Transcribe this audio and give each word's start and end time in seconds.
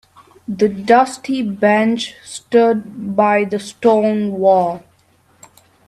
The 0.47 0.67
dusty 0.67 1.43
bench 1.43 2.15
stood 2.23 3.15
by 3.15 3.43
the 3.43 3.59
stone 3.59 4.31
wall. 4.31 4.83